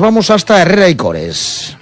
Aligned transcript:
Vamos 0.00 0.28
hasta 0.30 0.60
Herrera 0.60 0.88
y 0.88 0.96
Cores. 0.96 1.76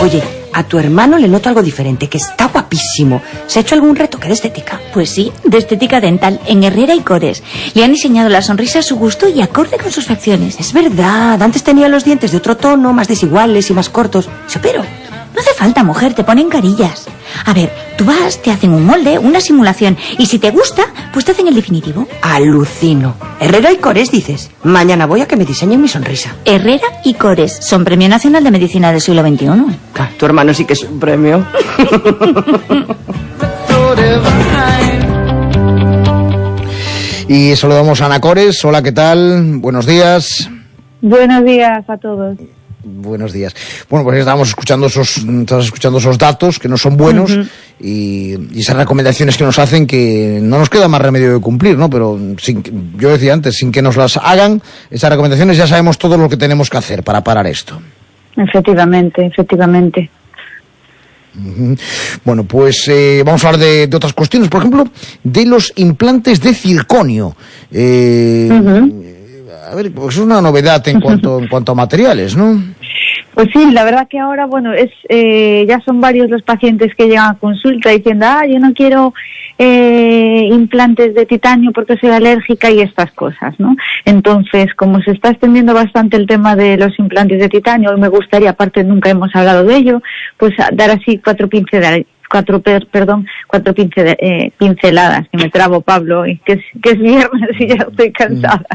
Oye, 0.00 0.20
a 0.52 0.64
tu 0.64 0.80
hermano 0.80 1.16
le 1.16 1.28
noto 1.28 1.48
algo 1.48 1.62
diferente, 1.62 2.08
que 2.08 2.18
está 2.18 2.48
guapísimo. 2.48 3.22
¿Se 3.46 3.60
ha 3.60 3.62
hecho 3.62 3.76
algún 3.76 3.94
retoque 3.94 4.26
de 4.26 4.34
estética? 4.34 4.80
Pues 4.92 5.10
sí, 5.10 5.32
de 5.44 5.58
estética 5.58 6.00
dental, 6.00 6.40
en 6.44 6.64
Herrera 6.64 6.92
y 6.92 7.02
Cores. 7.02 7.44
Le 7.74 7.84
han 7.84 7.92
diseñado 7.92 8.28
la 8.30 8.42
sonrisa 8.42 8.80
a 8.80 8.82
su 8.82 8.96
gusto 8.96 9.28
y 9.28 9.42
acorde 9.42 9.78
con 9.78 9.92
sus 9.92 10.06
facciones. 10.06 10.58
Es 10.58 10.72
verdad, 10.72 11.40
antes 11.40 11.62
tenía 11.62 11.88
los 11.88 12.04
dientes 12.04 12.32
de 12.32 12.38
otro 12.38 12.56
tono, 12.56 12.92
más 12.92 13.06
desiguales 13.06 13.70
y 13.70 13.72
más 13.72 13.88
cortos. 13.88 14.28
Se 14.48 14.58
operó. 14.58 14.82
No 14.82 15.40
hace 15.40 15.54
falta, 15.54 15.84
mujer, 15.84 16.14
te 16.14 16.24
ponen 16.24 16.48
carillas. 16.48 17.06
A 17.44 17.52
ver, 17.52 17.70
tú 17.96 18.04
vas, 18.04 18.40
te 18.42 18.50
hacen 18.50 18.72
un 18.72 18.84
molde, 18.86 19.18
una 19.18 19.40
simulación, 19.40 19.96
y 20.18 20.26
si 20.26 20.38
te 20.38 20.50
gusta, 20.50 20.82
pues 21.12 21.24
te 21.24 21.32
hacen 21.32 21.48
el 21.48 21.54
definitivo. 21.54 22.08
Alucino. 22.22 23.14
Herrera 23.40 23.72
y 23.72 23.76
Cores, 23.76 24.10
dices. 24.10 24.50
Mañana 24.62 25.06
voy 25.06 25.20
a 25.20 25.28
que 25.28 25.36
me 25.36 25.44
diseñen 25.44 25.80
mi 25.80 25.88
sonrisa. 25.88 26.34
Herrera 26.44 26.86
y 27.04 27.14
Cores 27.14 27.52
son 27.60 27.84
Premio 27.84 28.08
Nacional 28.08 28.44
de 28.44 28.50
Medicina 28.50 28.90
del 28.92 29.00
siglo 29.00 29.22
XXI. 29.22 29.46
Ah, 29.98 30.10
tu 30.18 30.26
hermano 30.26 30.54
sí 30.54 30.64
que 30.64 30.72
es 30.72 30.82
un 30.82 30.98
premio. 30.98 31.44
Y 37.28 37.56
saludamos 37.56 38.00
a 38.00 38.06
Ana 38.06 38.20
Cores. 38.20 38.64
Hola, 38.64 38.82
¿qué 38.82 38.92
tal? 38.92 39.58
Buenos 39.58 39.84
días. 39.86 40.48
Buenos 41.00 41.44
días 41.44 41.84
a 41.88 41.96
todos. 41.98 42.38
Buenos 42.88 43.32
días. 43.32 43.52
Bueno, 43.90 44.04
pues 44.04 44.20
estamos 44.20 44.48
escuchando 44.48 44.86
esos, 44.86 45.16
estamos 45.18 45.64
escuchando 45.64 45.98
esos 45.98 46.16
datos 46.18 46.60
que 46.60 46.68
no 46.68 46.76
son 46.76 46.96
buenos 46.96 47.36
y, 47.80 48.36
y 48.54 48.60
esas 48.60 48.76
recomendaciones 48.76 49.36
que 49.36 49.42
nos 49.42 49.58
hacen 49.58 49.88
que 49.88 50.38
no 50.40 50.60
nos 50.60 50.70
queda 50.70 50.86
más 50.86 51.00
remedio 51.00 51.34
de 51.34 51.40
cumplir, 51.40 51.76
¿no? 51.76 51.90
Pero 51.90 52.16
sin, 52.38 52.62
que- 52.62 52.72
yo 52.96 53.10
decía 53.10 53.32
antes, 53.32 53.56
sin 53.56 53.72
que 53.72 53.82
nos 53.82 53.96
las 53.96 54.16
hagan, 54.18 54.62
esas 54.88 55.10
recomendaciones 55.10 55.56
ya 55.56 55.66
sabemos 55.66 55.98
todo 55.98 56.16
lo 56.16 56.28
que 56.28 56.36
tenemos 56.36 56.70
que 56.70 56.76
hacer 56.76 57.02
para 57.02 57.24
parar 57.24 57.48
esto. 57.48 57.80
Efectivamente, 58.36 59.26
efectivamente. 59.26 60.08
Bueno, 62.24 62.44
pues 62.44 62.86
eh, 62.88 63.22
vamos 63.26 63.44
a 63.44 63.48
hablar 63.48 63.60
de, 63.60 63.86
de 63.88 63.96
otras 63.96 64.12
cuestiones, 64.12 64.48
por 64.48 64.60
ejemplo, 64.60 64.84
de 65.24 65.44
los 65.44 65.72
implantes 65.76 66.40
de 66.40 66.54
circonio. 66.54 67.36
Eh, 67.72 69.15
ver, 69.76 69.92
pues 69.92 70.14
es 70.16 70.20
una 70.22 70.40
novedad 70.40 70.86
en 70.88 71.00
cuanto, 71.00 71.38
en 71.38 71.48
cuanto 71.48 71.72
a 71.72 71.74
materiales, 71.74 72.36
¿no? 72.36 72.60
Pues 73.34 73.48
sí, 73.52 73.70
la 73.70 73.84
verdad 73.84 74.08
que 74.08 74.18
ahora, 74.18 74.46
bueno, 74.46 74.72
es 74.72 74.90
eh, 75.10 75.66
ya 75.68 75.80
son 75.84 76.00
varios 76.00 76.30
los 76.30 76.42
pacientes 76.42 76.94
que 76.94 77.06
llegan 77.06 77.30
a 77.30 77.38
consulta 77.38 77.90
diciendo, 77.90 78.24
ah, 78.26 78.46
yo 78.46 78.58
no 78.58 78.72
quiero 78.72 79.12
eh, 79.58 80.48
implantes 80.50 81.14
de 81.14 81.26
titanio 81.26 81.72
porque 81.72 81.96
soy 81.98 82.10
alérgica 82.10 82.70
y 82.70 82.80
estas 82.80 83.10
cosas, 83.12 83.54
¿no? 83.58 83.76
Entonces, 84.04 84.72
como 84.74 85.00
se 85.02 85.10
está 85.12 85.30
extendiendo 85.30 85.74
bastante 85.74 86.16
el 86.16 86.26
tema 86.26 86.56
de 86.56 86.76
los 86.78 86.98
implantes 86.98 87.38
de 87.38 87.48
titanio, 87.48 87.90
hoy 87.90 88.00
me 88.00 88.08
gustaría, 88.08 88.50
aparte 88.50 88.82
nunca 88.84 89.10
hemos 89.10 89.34
hablado 89.34 89.64
de 89.64 89.76
ello, 89.76 90.02
pues 90.38 90.54
dar 90.72 90.90
así 90.90 91.18
cuatro 91.22 91.48
pinceladas 91.48 92.00
cuatro 92.28 92.60
per- 92.60 92.88
perdón 92.88 93.24
cuatro 93.46 93.72
pince- 93.72 94.16
eh, 94.18 94.50
pinceladas 94.58 95.28
que 95.30 95.38
me 95.38 95.48
trabo 95.48 95.80
Pablo 95.80 96.26
y 96.26 96.38
que 96.38 96.54
es, 96.54 96.60
que 96.82 96.90
es 96.90 96.98
viernes 96.98 97.50
y 97.60 97.68
ya 97.68 97.86
estoy 97.88 98.10
cansada 98.12 98.66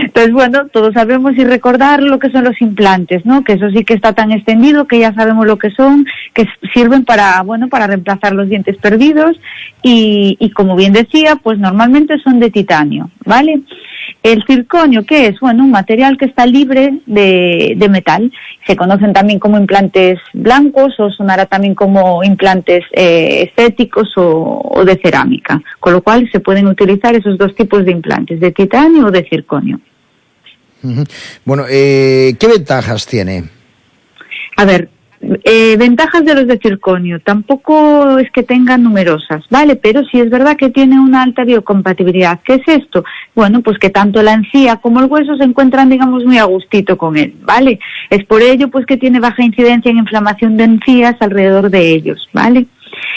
Entonces, 0.00 0.32
bueno, 0.32 0.66
todos 0.68 0.94
sabemos 0.94 1.36
y 1.36 1.44
recordar 1.44 2.02
lo 2.02 2.18
que 2.18 2.30
son 2.30 2.44
los 2.44 2.60
implantes, 2.60 3.24
¿no? 3.24 3.44
Que 3.44 3.54
eso 3.54 3.70
sí 3.70 3.84
que 3.84 3.94
está 3.94 4.12
tan 4.12 4.32
extendido 4.32 4.86
que 4.86 4.98
ya 4.98 5.14
sabemos 5.14 5.46
lo 5.46 5.58
que 5.58 5.70
son, 5.70 6.06
que 6.34 6.46
sirven 6.74 7.04
para, 7.04 7.40
bueno, 7.42 7.68
para 7.68 7.86
reemplazar 7.86 8.32
los 8.32 8.48
dientes 8.48 8.76
perdidos 8.76 9.38
y, 9.82 10.36
y 10.40 10.50
como 10.50 10.76
bien 10.76 10.92
decía, 10.92 11.36
pues 11.36 11.58
normalmente 11.58 12.18
son 12.18 12.40
de 12.40 12.50
titanio, 12.50 13.10
¿vale? 13.24 13.60
El 14.22 14.44
circonio, 14.46 15.06
¿qué 15.06 15.28
es? 15.28 15.38
Bueno, 15.40 15.64
un 15.64 15.70
material 15.70 16.18
que 16.18 16.24
está 16.24 16.44
libre 16.44 17.00
de, 17.06 17.74
de 17.76 17.88
metal. 17.88 18.32
Se 18.66 18.76
conocen 18.76 19.12
también 19.12 19.38
como 19.38 19.58
implantes 19.58 20.18
blancos 20.32 20.98
o 20.98 21.10
sonará 21.10 21.46
también 21.46 21.74
como 21.74 22.24
implantes 22.24 22.84
eh, 22.92 23.44
estéticos 23.48 24.08
o, 24.16 24.60
o 24.64 24.84
de 24.84 24.98
cerámica. 25.02 25.62
Con 25.78 25.92
lo 25.92 26.02
cual 26.02 26.28
se 26.32 26.40
pueden 26.40 26.66
utilizar 26.66 27.14
esos 27.14 27.38
dos 27.38 27.54
tipos 27.54 27.84
de 27.84 27.92
implantes, 27.92 28.40
de 28.40 28.50
titanio 28.50 29.06
o 29.06 29.10
de 29.10 29.26
circonio. 29.28 29.80
Bueno, 31.44 31.64
eh, 31.68 32.34
¿qué 32.38 32.46
ventajas 32.46 33.06
tiene? 33.06 33.44
A 34.56 34.64
ver, 34.64 34.88
eh, 35.20 35.76
ventajas 35.76 36.24
de 36.24 36.34
los 36.34 36.46
de 36.46 36.58
circonio. 36.58 37.20
Tampoco 37.20 38.18
es 38.18 38.30
que 38.30 38.42
tengan 38.42 38.82
numerosas, 38.82 39.44
¿vale? 39.50 39.76
Pero 39.76 40.04
sí 40.04 40.20
es 40.20 40.30
verdad 40.30 40.56
que 40.56 40.70
tiene 40.70 41.00
una 41.00 41.22
alta 41.22 41.44
biocompatibilidad. 41.44 42.40
¿Qué 42.44 42.54
es 42.54 42.62
esto? 42.66 43.04
Bueno, 43.34 43.60
pues 43.62 43.78
que 43.78 43.90
tanto 43.90 44.22
la 44.22 44.32
encía 44.32 44.76
como 44.76 45.00
el 45.00 45.06
hueso 45.06 45.36
se 45.36 45.44
encuentran, 45.44 45.90
digamos, 45.90 46.24
muy 46.24 46.38
a 46.38 46.44
gustito 46.44 46.96
con 46.96 47.16
él, 47.16 47.34
¿vale? 47.42 47.78
Es 48.10 48.24
por 48.24 48.42
ello, 48.42 48.68
pues, 48.68 48.86
que 48.86 48.96
tiene 48.96 49.20
baja 49.20 49.42
incidencia 49.42 49.90
en 49.90 49.98
inflamación 49.98 50.56
de 50.56 50.64
encías 50.64 51.16
alrededor 51.20 51.70
de 51.70 51.90
ellos, 51.90 52.28
¿vale? 52.32 52.66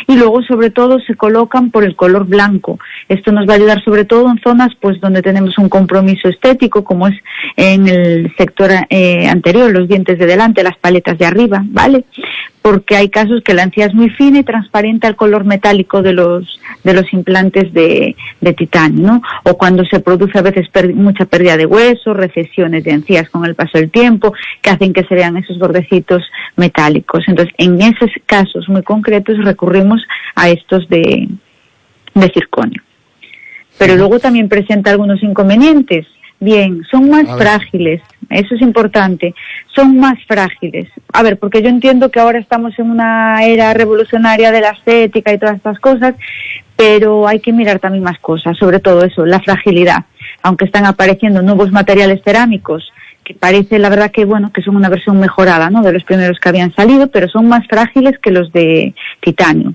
Y 0.08 0.16
luego 0.16 0.42
sobre 0.44 0.69
todo 0.69 1.00
se 1.00 1.16
colocan 1.16 1.72
por 1.72 1.84
el 1.84 1.96
color 1.96 2.25
blanco. 2.25 2.80
Esto 3.09 3.31
nos 3.31 3.47
va 3.47 3.53
a 3.53 3.56
ayudar 3.58 3.84
sobre 3.84 4.06
todo 4.06 4.30
en 4.30 4.40
zonas 4.40 4.69
pues 4.80 5.00
donde 5.00 5.22
tenemos 5.22 5.58
un 5.58 5.69
compromiso 5.69 6.28
estético 6.28 6.84
como 6.84 7.08
es 7.08 7.16
en 7.56 7.88
el 7.88 8.34
sector 8.38 8.72
eh, 8.90 9.28
anterior, 9.28 9.72
los 9.72 9.88
dientes 9.88 10.18
de 10.18 10.25
delante, 10.25 10.64
las 10.64 10.78
paletas 10.78 11.18
de 11.18 11.25
arriba, 11.25 11.64
¿vale? 11.66 12.06
Porque 12.62 12.96
hay 12.96 13.10
casos 13.10 13.42
que 13.44 13.56
la 13.56 13.64
encía 13.64 13.88
es 13.88 13.94
muy 13.96 14.10
fina 14.12 14.40
y 14.40 14.44
transparente 14.44 15.08
al 15.08 15.16
color 15.16 15.46
metálico 15.46 16.04
de 16.04 16.14
los 16.14 16.60
de 16.84 16.94
los 16.94 17.12
implantes 17.14 17.74
de, 17.74 18.16
de 18.40 18.54
titanio, 18.54 19.08
¿no? 19.08 19.22
O 19.44 19.58
cuando 19.58 19.84
se 19.86 20.00
produce 20.00 20.38
a 20.38 20.44
veces 20.44 20.70
per- 20.70 20.94
mucha 20.94 21.26
pérdida 21.26 21.58
de 21.58 21.66
hueso, 21.66 22.14
recesiones 22.14 22.84
de 22.84 22.92
encías 22.92 23.30
con 23.30 23.46
el 23.46 23.56
paso 23.56 23.78
del 23.78 23.90
tiempo, 23.92 24.34
que 24.62 24.70
hacen 24.70 24.94
que 24.94 25.04
se 25.04 25.16
vean 25.16 25.38
esos 25.38 25.58
bordecitos 25.58 26.24
metálicos. 26.56 27.24
Entonces, 27.28 27.54
en 27.58 27.82
esos 27.82 28.12
casos 28.26 28.70
muy 28.70 28.84
concretos 28.84 29.38
recurrimos 29.44 30.02
a 30.36 30.50
estos 30.50 30.88
de, 30.88 31.30
de 32.14 32.30
circonio. 32.30 32.82
Pero 33.78 33.96
luego 33.96 34.20
también 34.20 34.50
presenta 34.50 34.92
algunos 34.92 35.22
inconvenientes. 35.24 36.06
Bien, 36.40 36.84
son 36.90 37.10
más 37.10 37.28
frágiles, 37.38 38.02
eso 38.31 38.56
es 38.56 38.62
importante, 38.62 39.34
son 39.74 39.97
más 39.97 40.18
frágiles. 40.28 40.88
A 41.14 41.24
ver, 41.24 41.38
porque 41.38 41.62
yo 41.62 41.69
entiendo 41.69 42.09
que 42.12 42.19
ahora 42.19 42.40
estamos 42.40 42.78
en 42.80 42.90
una 42.90 43.44
era 43.44 43.74
revolucionaria 43.74 44.52
de 44.52 44.62
la 44.62 44.72
estética 44.72 45.34
y 45.34 45.38
todas 45.38 45.58
estas 45.58 45.80
cosas, 45.80 46.16
pero 46.75 47.28
hay 47.28 47.40
que 47.40 47.53
mirar 47.53 47.80
también 47.80 48.03
más 48.03 48.19
cosas, 48.19 48.58
sobre 48.58 48.80
todo 48.80 49.03
eso, 49.03 49.25
la 49.25 49.40
fragilidad. 49.40 50.06
Aunque 50.44 50.66
están 50.66 50.86
apareciendo 50.86 51.42
nuevos 51.42 51.72
materiales 51.72 52.22
cerámicos, 52.24 52.92
que 53.24 53.36
parece 53.36 53.78
la 53.78 53.90
verdad 53.90 54.12
que 54.12 54.25
bueno, 54.25 54.52
que 54.52 54.62
son 54.62 54.75
una 54.75 54.90
versión 54.90 55.19
mejorada, 55.19 55.69
¿no? 55.69 55.84
De 55.84 55.94
los 55.94 56.03
primeros 56.03 56.40
que 56.40 56.50
habían 56.50 56.74
salido, 56.74 57.08
pero 57.08 57.28
son 57.28 57.48
más 57.48 57.68
frágiles 57.68 58.18
que 58.19 58.31
los 58.31 58.52
de 58.52 58.96
titanio. 59.19 59.74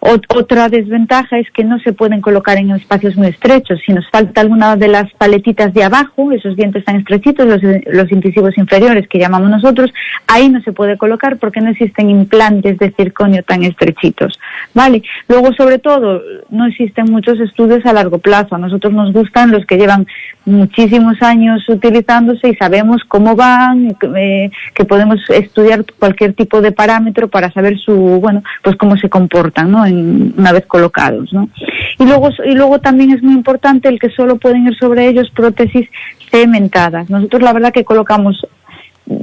Ot- 0.00 0.24
Otra 0.34 0.68
desventaja 0.68 1.38
es 1.38 1.50
que 1.50 1.62
no 1.64 1.78
se 1.80 1.92
pueden 1.92 2.20
colocar 2.20 2.56
en 2.56 2.70
espacios 2.70 3.16
muy 3.16 3.28
estrechos. 3.28 3.80
Si 3.84 3.92
nos 3.92 4.08
falta 4.10 4.40
alguna 4.40 4.76
de 4.76 4.88
las 4.88 5.12
paletitas 5.14 5.74
de 5.74 5.84
abajo, 5.84 6.32
esos 6.32 6.56
dientes 6.56 6.84
tan 6.84 6.96
estrechitos, 6.96 7.46
los, 7.46 7.60
los 7.92 8.10
incisivos 8.10 8.56
inferiores 8.56 9.06
que 9.08 9.18
llamamos 9.18 9.50
nosotros, 9.50 9.92
ahí 10.26 10.48
no 10.48 10.60
se 10.62 10.72
puede 10.72 10.96
colocar 10.96 11.36
porque 11.36 11.60
no 11.60 11.70
existen 11.70 12.08
implantes 12.08 12.78
de 12.78 12.90
circonio 12.92 13.42
tan 13.42 13.62
estrechitos. 13.62 14.38
¿Vale? 14.74 15.02
Luego, 15.28 15.52
sobre 15.52 15.78
todo, 15.78 16.22
no 16.48 16.66
existen 16.66 17.04
muchos 17.10 17.38
estudios 17.40 17.84
a 17.84 17.92
largo 17.92 18.18
plazo. 18.18 18.54
A 18.54 18.58
nosotros 18.58 18.92
nos 18.92 19.12
gustan 19.12 19.50
los 19.50 19.66
que 19.66 19.76
llevan 19.76 20.06
muchísimos 20.46 21.20
años 21.22 21.68
utilizándose 21.68 22.48
y 22.48 22.54
sabemos 22.56 23.02
cómo 23.06 23.36
van, 23.36 23.94
eh, 24.16 24.50
que 24.74 24.84
podemos 24.84 25.18
estudiar 25.28 25.84
cualquier 25.98 26.32
tipo 26.32 26.62
de 26.62 26.72
parámetro 26.72 27.28
para 27.28 27.50
saber 27.52 27.78
su, 27.78 27.94
bueno, 27.94 28.42
pues 28.62 28.76
cómo 28.76 28.96
se 28.96 29.10
comportan, 29.10 29.70
¿no? 29.70 29.86
Una 29.92 30.52
vez 30.52 30.66
colocados, 30.66 31.32
¿no? 31.32 31.48
Y 31.98 32.04
luego, 32.04 32.30
y 32.44 32.54
luego 32.54 32.78
también 32.78 33.10
es 33.12 33.22
muy 33.22 33.34
importante 33.34 33.88
el 33.88 33.98
que 33.98 34.10
solo 34.10 34.36
pueden 34.36 34.66
ir 34.66 34.76
sobre 34.76 35.08
ellos 35.08 35.30
prótesis 35.30 35.88
cementadas. 36.30 37.10
Nosotros 37.10 37.42
la 37.42 37.52
verdad 37.52 37.72
que 37.72 37.84
colocamos 37.84 38.46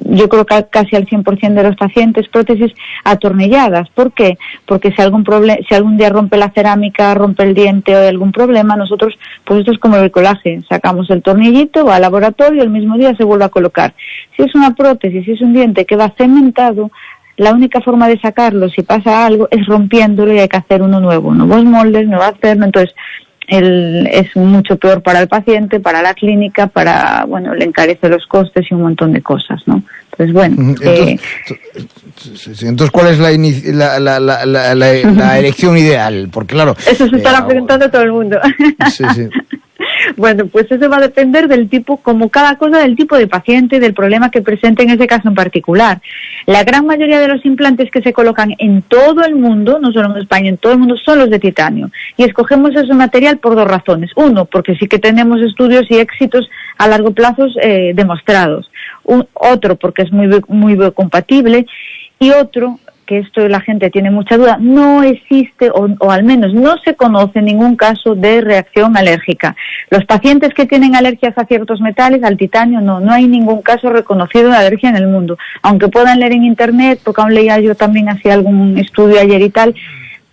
yo 0.09 0.27
creo 0.27 0.45
que 0.45 0.65
casi 0.69 0.95
al 0.95 1.05
100% 1.05 1.53
de 1.53 1.63
los 1.63 1.75
pacientes 1.75 2.27
prótesis 2.27 2.73
atornilladas. 3.03 3.89
¿Por 3.89 4.11
qué? 4.11 4.37
Porque 4.65 4.91
si 4.91 5.01
algún 5.01 5.25
si 5.67 5.75
algún 5.75 5.97
día 5.97 6.09
rompe 6.09 6.37
la 6.37 6.49
cerámica, 6.49 7.13
rompe 7.13 7.43
el 7.43 7.53
diente 7.53 7.95
o 7.95 7.99
hay 7.99 8.07
algún 8.07 8.31
problema, 8.31 8.75
nosotros, 8.75 9.17
pues 9.45 9.59
esto 9.59 9.71
es 9.71 9.79
como 9.79 9.95
el 9.95 10.01
bricolaje, 10.01 10.61
sacamos 10.67 11.09
el 11.09 11.21
tornillito, 11.21 11.85
va 11.85 11.95
al 11.95 12.01
laboratorio, 12.01 12.63
el 12.63 12.69
mismo 12.69 12.97
día 12.97 13.15
se 13.15 13.23
vuelve 13.23 13.45
a 13.45 13.49
colocar. 13.49 13.93
Si 14.35 14.43
es 14.43 14.53
una 14.55 14.75
prótesis, 14.75 15.23
si 15.25 15.31
es 15.31 15.41
un 15.41 15.53
diente 15.53 15.85
que 15.85 15.95
va 15.95 16.13
cementado, 16.17 16.91
la 17.37 17.53
única 17.53 17.81
forma 17.81 18.07
de 18.07 18.19
sacarlo, 18.19 18.67
si 18.69 18.81
pasa 18.83 19.25
algo, 19.25 19.47
es 19.51 19.65
rompiéndolo 19.67 20.33
y 20.33 20.39
hay 20.39 20.47
que 20.47 20.57
hacer 20.57 20.81
uno 20.81 20.99
nuevo, 20.99 21.33
nuevos 21.33 21.63
moldes, 21.65 22.07
nueva 22.07 22.27
hacerlo, 22.29 22.65
entonces 22.65 22.93
el, 23.47 24.07
es 24.11 24.35
mucho 24.35 24.75
peor 24.77 25.01
para 25.01 25.21
el 25.21 25.27
paciente, 25.29 25.79
para 25.79 26.01
la 26.01 26.13
clínica, 26.13 26.67
para, 26.67 27.23
bueno, 27.25 27.53
le 27.55 27.63
encarece 27.65 28.09
los 28.09 28.25
costes 28.27 28.65
y 28.69 28.73
un 28.73 28.81
montón 28.81 29.13
de 29.13 29.21
cosas, 29.21 29.61
¿no? 29.67 29.81
Entonces, 30.11 30.33
bueno, 30.33 30.55
Ujú, 30.59 30.75
eh, 30.83 31.17
Entonces, 32.05 32.57
sí, 32.57 32.65
entonces, 32.67 32.91
¿cuál 32.91 33.07
es 33.07 33.19
la, 33.19 33.31
inici- 33.31 33.71
la, 33.71 33.99
la, 33.99 34.19
la, 34.19 34.45
la, 34.45 34.73
la- 34.75 34.93
la 35.11 35.39
elección 35.39 35.77
ideal? 35.77 36.27
Porque 36.31 36.55
claro... 36.55 36.75
eso 36.89 37.07
se 37.07 37.17
estará 37.17 37.39
eh, 37.39 37.43
preguntando 37.47 37.89
todo 37.91 38.01
el 38.01 38.11
mundo. 38.11 38.39
Sí, 38.89 39.03
sí. 39.13 39.27
Bueno, 40.15 40.47
pues 40.47 40.65
eso 40.69 40.89
va 40.89 40.97
a 40.97 41.01
depender 41.01 41.47
del 41.47 41.69
tipo, 41.69 41.97
como 41.97 42.29
cada 42.29 42.57
cosa, 42.57 42.79
del 42.79 42.95
tipo 42.95 43.17
de 43.17 43.27
paciente 43.27 43.79
del 43.79 43.93
problema 43.93 44.31
que 44.31 44.41
presente 44.41 44.83
en 44.83 44.89
ese 44.89 45.07
caso 45.07 45.27
en 45.27 45.35
particular. 45.35 46.01
La 46.45 46.63
gran 46.63 46.85
mayoría 46.85 47.19
de 47.19 47.27
los 47.27 47.45
implantes 47.45 47.91
que 47.91 48.01
se 48.01 48.13
colocan 48.13 48.53
en 48.57 48.81
todo 48.83 49.23
el 49.23 49.35
mundo, 49.35 49.79
no 49.79 49.91
solo 49.91 50.11
en 50.11 50.21
España, 50.21 50.49
en 50.49 50.57
todo 50.57 50.73
el 50.73 50.79
mundo, 50.79 50.95
son 50.97 51.19
los 51.19 51.29
de 51.29 51.39
titanio. 51.39 51.91
Y 52.15 52.23
escogemos 52.23 52.75
ese 52.75 52.93
material 52.93 53.39
por 53.39 53.55
dos 53.55 53.67
razones. 53.67 54.11
Uno, 54.15 54.45
porque 54.45 54.75
sí 54.75 54.87
que 54.87 54.99
tenemos 54.99 55.41
estudios 55.41 55.85
y 55.89 55.97
éxitos 55.97 56.49
a 56.77 56.87
largo 56.87 57.11
plazo 57.11 57.47
eh, 57.61 57.91
demostrados. 57.95 58.69
otro, 59.03 59.75
porque 59.75 60.03
es 60.03 60.11
muy, 60.11 60.27
muy 60.47 60.77
compatible. 60.91 61.65
Y 62.19 62.31
otro, 62.31 62.79
que 63.07 63.19
esto 63.19 63.47
la 63.47 63.61
gente 63.61 63.89
tiene 63.89 64.11
mucha 64.11 64.37
duda, 64.37 64.57
no 64.59 65.01
existe 65.01 65.71
o, 65.71 66.11
al 66.11 66.23
menos 66.23 66.53
no 66.53 66.77
se 66.83 66.95
conoce 66.95 67.41
ningún 67.41 67.75
caso 67.75 68.13
de 68.13 68.41
reacción 68.41 68.95
alérgica. 68.95 69.55
Los 69.89 70.05
pacientes 70.05 70.53
que 70.53 70.67
tienen 70.67 70.95
alergias 70.95 71.35
a 71.37 71.45
ciertos 71.45 71.81
metales, 71.81 72.23
al 72.23 72.37
titanio, 72.37 72.81
no, 72.81 72.99
no 72.99 73.11
hay 73.11 73.27
ningún 73.27 73.61
caso 73.61 73.89
reconocido 73.89 74.49
de 74.51 74.57
alergia 74.57 74.89
en 74.89 74.97
el 74.97 75.07
mundo. 75.07 75.37
Aunque 75.63 75.87
puedan 75.87 76.19
leer 76.19 76.33
en 76.33 76.43
internet, 76.43 76.99
porque 77.03 77.21
aún 77.21 77.33
leía 77.33 77.59
yo 77.59 77.73
también 77.73 78.09
hacía 78.09 78.33
algún 78.33 78.77
estudio 78.77 79.19
ayer 79.19 79.41
y 79.41 79.49
tal, 79.49 79.73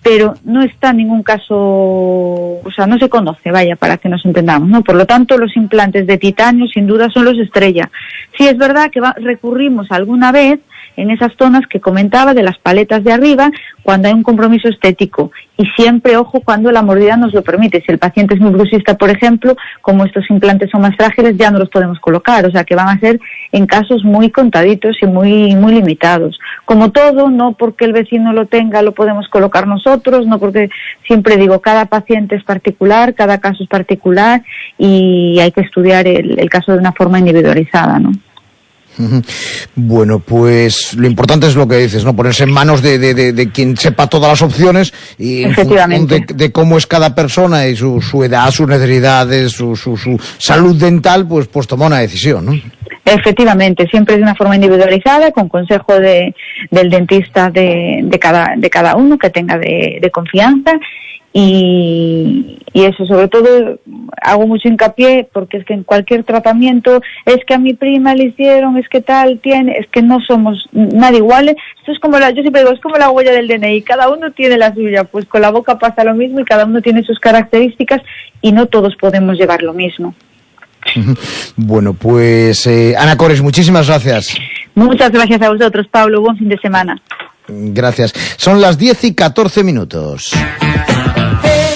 pero 0.05 0.35
no 0.45 0.63
está 0.63 0.93
ningún 0.93 1.23
caso, 1.23 1.57
o 1.57 2.71
sea, 2.77 2.87
no 2.87 2.99
se 2.99 3.09
conoce, 3.09 3.51
vaya, 3.51 3.75
para 3.75 3.97
que 3.97 4.11
nos 4.11 4.23
entendamos, 4.27 4.69
¿no? 4.69 4.83
Por 4.83 4.97
lo 4.97 5.07
tanto, 5.07 5.39
los 5.39 5.57
implantes 5.57 6.07
de 6.07 6.19
titanio 6.19 6.67
sin 6.69 6.87
duda 6.87 7.09
son 7.09 7.25
los 7.25 7.39
estrella. 7.39 7.91
Sí 8.37 8.47
es 8.47 8.59
verdad 8.59 8.91
que 8.91 9.01
recurrimos 9.17 9.91
alguna 9.91 10.31
vez 10.31 10.61
en 10.97 11.11
esas 11.11 11.33
zonas 11.39 11.63
que 11.69 11.81
comentaba 11.81 12.35
de 12.35 12.43
las 12.43 12.59
paletas 12.59 13.03
de 13.05 13.13
arriba 13.13 13.51
cuando 13.83 14.09
hay 14.09 14.15
un 14.15 14.23
compromiso 14.23 14.69
estético 14.69 15.31
y 15.57 15.67
siempre 15.77 16.17
ojo 16.17 16.41
cuando 16.41 16.73
la 16.73 16.83
mordida 16.83 17.17
nos 17.17 17.33
lo 17.33 17.43
permite. 17.43 17.83
Si 17.85 17.93
el 17.93 17.99
paciente 17.99 18.35
es 18.35 18.41
muy 18.41 18.51
brusista, 18.51 18.97
por 18.97 19.11
ejemplo, 19.11 19.57
como 19.83 20.05
estos 20.05 20.29
implantes 20.31 20.71
son 20.71 20.83
más 20.83 20.97
frágiles, 20.97 21.37
ya 21.37 21.51
no 21.51 21.59
los 21.59 21.69
podemos 21.69 21.99
colocar, 22.01 22.45
o 22.47 22.51
sea 22.51 22.65
que 22.65 22.75
van 22.75 22.89
a 22.89 23.01
ser 23.01 23.21
en 23.53 23.67
casos 23.67 24.05
muy 24.05 24.31
contaditos 24.31 24.97
y 25.01 25.07
muy 25.07 25.55
muy 25.55 25.75
limitados. 25.75 26.39
Como 26.65 26.91
todo, 26.91 27.31
no 27.31 27.53
porque 27.53 27.85
el 27.85 27.93
vecino 27.93 28.33
lo 28.33 28.47
tenga 28.47 28.83
lo 28.83 28.93
podemos 28.93 29.29
colocar 29.29 29.67
nosotros, 29.67 29.94
no 30.27 30.39
porque 30.39 30.69
siempre 31.07 31.37
digo 31.37 31.61
cada 31.61 31.87
paciente 31.87 32.37
es 32.37 32.45
particular, 32.45 33.15
cada 33.15 33.39
caso 33.39 33.63
es 33.63 33.69
particular 33.69 34.43
y 34.79 35.39
hay 35.41 35.53
que 35.53 35.63
estudiar 35.63 36.07
el, 36.07 36.39
el 36.39 36.51
caso 36.51 36.73
de 36.73 36.79
una 36.79 36.93
forma 36.93 37.19
individualizada, 37.19 37.99
¿no? 37.99 38.13
Bueno, 39.75 40.21
pues 40.21 40.95
lo 40.95 41.07
importante 41.07 41.47
es 41.47 41.57
lo 41.57 41.67
que 41.67 41.79
dices, 41.79 42.05
¿no? 42.05 42.15
Ponerse 42.15 42.45
en 42.45 42.53
manos 42.53 42.81
de, 42.81 42.99
de, 42.99 43.51
quien 43.51 43.77
sepa 43.77 44.07
todas 44.07 44.31
las 44.31 44.43
opciones 44.43 44.93
y 45.19 45.43
en 45.43 45.55
función 45.55 46.07
de, 46.07 46.53
cómo 46.53 46.79
es 46.79 46.87
cada 46.87 47.15
persona 47.15 47.67
y 47.67 47.77
su, 47.77 48.01
su 48.01 48.23
edad, 48.23 48.51
sus 48.51 48.69
necesidades, 48.69 49.53
su, 49.53 49.75
su, 49.75 49.97
su, 49.97 50.19
salud 50.39 50.77
dental, 50.77 51.27
pues, 51.27 51.49
pues 51.49 51.67
toma 51.67 51.87
una 51.87 51.99
decisión, 51.99 52.47
¿no? 52.47 52.53
Efectivamente, 53.05 53.87
siempre 53.89 54.17
de 54.17 54.23
una 54.23 54.35
forma 54.35 54.55
individualizada, 54.55 55.31
con 55.31 55.49
consejo 55.49 55.99
de, 56.01 56.35
del 56.71 56.89
dentista 56.89 57.51
de, 57.51 58.01
de, 58.03 58.19
cada, 58.19 58.55
de 58.57 58.71
cada 58.71 58.97
uno 58.97 59.19
que 59.19 59.31
tenga 59.31 59.59
de, 59.59 59.99
de 60.01 60.11
confianza 60.11 60.79
y, 61.37 62.61
eso, 62.75 63.05
sobre 63.07 63.27
todo, 63.27 63.81
hago 64.23 64.47
mucho 64.47 64.69
hincapié 64.69 65.29
porque 65.33 65.57
es 65.57 65.65
que 65.65 65.75
en 65.75 65.83
cualquier 65.83 66.23
tratamiento 66.23 67.01
es 67.27 67.45
que 67.45 67.55
a 67.55 67.59
mi 67.59 67.75
prima 67.75 68.15
le 68.15 68.27
hicieron, 68.27 68.77
es 68.77 68.89
que 68.89 69.01
tal 69.01 69.41
tiene, 69.41 69.77
es 69.79 69.89
que 69.89 70.01
no 70.01 70.21
somos 70.21 70.69
nada 70.71 71.17
iguales. 71.17 71.57
Esto 71.81 71.91
es 71.91 71.99
como 71.99 72.21
la, 72.21 72.31
yo 72.31 72.43
siempre 72.43 72.63
digo, 72.63 72.73
es 72.73 72.81
como 72.81 72.99
la 72.99 73.11
huella 73.11 73.33
del 73.33 73.49
DNI, 73.49 73.83
cada 73.83 74.09
uno 74.11 74.31
tiene 74.31 74.59
la 74.59 74.73
suya, 74.73 75.03
pues 75.03 75.27
con 75.27 75.43
la 75.43 75.51
boca 75.51 75.77
pasa 75.81 76.05
lo 76.05 76.15
mismo 76.15 76.39
y 76.39 76.45
cada 76.45 76.67
uno 76.67 76.81
tiene 76.81 77.03
sus 77.03 77.19
características 77.19 78.01
y 78.41 78.53
no 78.53 78.67
todos 78.67 78.95
podemos 78.95 79.37
llevar 79.37 79.63
lo 79.63 79.73
mismo. 79.73 80.15
Bueno, 81.57 81.95
pues 81.95 82.67
eh, 82.67 82.95
Ana 82.97 83.17
Cores, 83.17 83.43
muchísimas 83.43 83.87
gracias. 83.87 84.35
Muchas 84.75 85.11
gracias 85.11 85.41
a 85.43 85.51
vosotros, 85.51 85.87
Pablo. 85.91 86.21
Buen 86.21 86.37
fin 86.37 86.49
de 86.49 86.59
semana. 86.59 87.01
Gracias. 87.47 88.13
Son 88.37 88.61
las 88.61 88.79
10 88.79 89.05
y 89.05 89.15
14 89.15 89.63
minutos. 89.63 90.33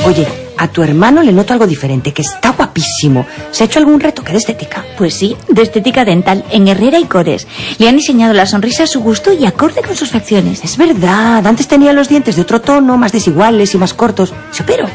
Oye, 0.04 0.26
a 0.56 0.68
tu 0.68 0.82
hermano 0.82 1.22
le 1.22 1.32
noto 1.32 1.52
algo 1.52 1.66
diferente, 1.66 2.12
que 2.12 2.22
está 2.22 2.50
guapísimo. 2.50 3.26
¿Se 3.50 3.62
ha 3.62 3.66
hecho 3.66 3.78
algún 3.78 4.00
retoque 4.00 4.32
de 4.32 4.38
estética? 4.38 4.84
Pues 4.96 5.14
sí, 5.14 5.36
de 5.48 5.62
estética 5.62 6.04
dental, 6.04 6.44
en 6.50 6.66
Herrera 6.66 6.98
y 6.98 7.04
Cores. 7.04 7.46
Le 7.78 7.88
han 7.88 7.96
diseñado 7.96 8.32
la 8.32 8.46
sonrisa 8.46 8.84
a 8.84 8.86
su 8.86 9.00
gusto 9.00 9.32
y 9.32 9.44
acorde 9.44 9.82
con 9.82 9.94
sus 9.94 10.10
facciones. 10.10 10.64
Es 10.64 10.76
verdad, 10.76 11.46
antes 11.46 11.68
tenía 11.68 11.92
los 11.92 12.08
dientes 12.08 12.36
de 12.36 12.42
otro 12.42 12.60
tono, 12.60 12.96
más 12.96 13.12
desiguales 13.12 13.74
y 13.74 13.78
más 13.78 13.94
cortos. 13.94 14.32
Se 14.50 14.62
operó. 14.62 14.88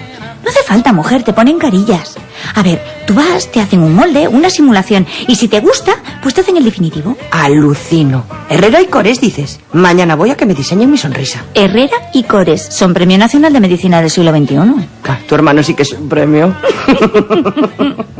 No 0.44 0.50
hace 0.50 0.62
falta, 0.64 0.92
mujer, 0.92 1.24
te 1.24 1.34
ponen 1.34 1.58
carillas. 1.58 2.16
A 2.56 2.62
ver, 2.64 2.84
tú 3.08 3.14
vas, 3.14 3.50
te 3.52 3.62
hacen 3.62 3.80
un 3.82 3.96
molde, 3.96 4.28
una 4.28 4.50
simulación, 4.50 5.08
y 5.28 5.36
si 5.36 5.48
te 5.48 5.62
gusta, 5.62 5.94
pues 6.22 6.34
te 6.34 6.42
hacen 6.42 6.58
el 6.58 6.66
definitivo. 6.66 7.18
Alucino. 7.32 8.26
Herrera 8.50 8.82
y 8.82 8.88
Cores, 8.88 9.22
dices. 9.22 9.60
Mañana 9.72 10.16
voy 10.16 10.32
a 10.32 10.38
que 10.38 10.46
me 10.46 10.54
diseñen 10.54 10.92
mi 10.92 10.98
sonrisa. 10.98 11.44
Herrera 11.54 11.96
y 12.14 12.24
Cores 12.24 12.62
son 12.62 12.94
Premio 12.94 13.18
Nacional 13.18 13.54
de 13.54 13.60
Medicina 13.62 14.02
del 14.02 14.10
siglo 14.10 14.32
XXI. 14.32 14.58
tu 15.28 15.36
hermano 15.36 15.64
sí 15.64 15.74
que 15.74 15.84
es 15.84 15.94
un 15.94 16.10
premio. 16.10 16.54